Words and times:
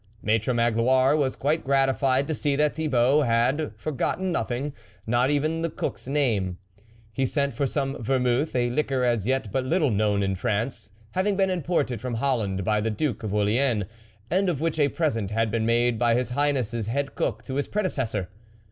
Maitre 0.23 0.51
Magloire 0.51 1.15
was 1.15 1.35
quite 1.35 1.63
gratified 1.63 2.27
to 2.27 2.33
see 2.33 2.55
that 2.55 2.73
Thibault 2.75 3.21
had 3.21 3.71
forgotten 3.77 4.31
nothing, 4.31 4.73
not 5.05 5.29
even 5.29 5.61
the 5.61 5.69
cook's 5.69 6.07
name. 6.07 6.57
He 7.13 7.27
sent 7.27 7.53
for 7.53 7.67
some 7.67 8.01
vermouth, 8.01 8.55
a 8.55 8.71
liqueur 8.71 9.03
as 9.03 9.27
yet 9.27 9.51
but 9.51 9.63
little 9.63 9.91
known 9.91 10.23
in 10.23 10.33
France, 10.33 10.91
having 11.11 11.35
been 11.37 11.51
imported 11.51 12.01
from 12.01 12.15
Holland 12.15 12.63
by 12.63 12.81
the 12.81 12.89
Duke 12.89 13.21
of 13.21 13.31
Orleans 13.31 13.83
and 14.31 14.49
of 14.49 14.59
which 14.59 14.79
a 14.79 14.89
present 14.89 15.29
had 15.29 15.51
been 15.51 15.67
made 15.67 15.99
by 15.99 16.15
his 16.15 16.31
Highness's 16.31 16.87
head 16.87 17.13
cook 17.13 17.43
to 17.43 17.53
his 17.53 17.67
predecessor. 17.67 18.29